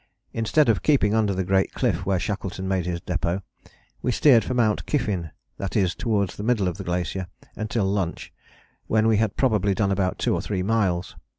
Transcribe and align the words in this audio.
Instead 0.33 0.67
of 0.67 0.81
keeping 0.81 1.13
under 1.13 1.31
the 1.31 1.43
great 1.43 1.73
cliff 1.75 2.07
where 2.07 2.17
Shackleton 2.17 2.67
made 2.67 2.87
his 2.87 2.99
depôt, 3.01 3.43
we 4.01 4.11
steered 4.11 4.43
for 4.43 4.55
Mount 4.55 4.87
Kyffin, 4.87 5.29
that 5.59 5.75
is 5.75 5.93
towards 5.93 6.35
the 6.37 6.43
middle 6.43 6.67
of 6.67 6.77
the 6.77 6.83
glacier, 6.83 7.27
until 7.55 7.85
lunch, 7.85 8.33
when 8.87 9.05
we 9.05 9.17
had 9.17 9.37
probably 9.37 9.75
done 9.75 9.91
about 9.91 10.17
two 10.17 10.33
or 10.33 10.41
three 10.41 10.63
miles. 10.63 11.15